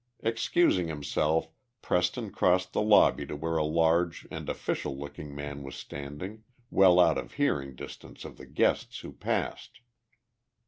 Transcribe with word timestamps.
Excusing 0.23 0.87
himself, 0.87 1.51
Preston 1.83 2.31
crossed 2.31 2.73
the 2.73 2.81
lobby 2.81 3.23
to 3.27 3.35
where 3.35 3.57
a 3.57 3.63
large 3.63 4.27
and 4.31 4.49
official 4.49 4.97
looking 4.97 5.35
man 5.35 5.61
was 5.61 5.75
standing, 5.75 6.43
well 6.71 6.99
out 6.99 7.19
of 7.19 7.33
hearing 7.33 7.75
distance 7.75 8.25
of 8.25 8.37
the 8.37 8.47
guests 8.47 9.01
who 9.01 9.13
passed. 9.13 9.81